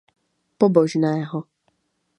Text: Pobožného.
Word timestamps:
Pobožného. 0.57 1.37